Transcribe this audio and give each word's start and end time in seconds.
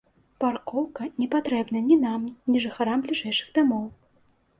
Паркоўка 0.43 1.03
не 1.23 1.27
патрэбная 1.35 1.81
ні 1.89 1.97
нам, 2.05 2.21
ні 2.53 2.61
жыхарам 2.65 3.05
бліжэйшых 3.05 3.53
дамоў. 3.59 3.85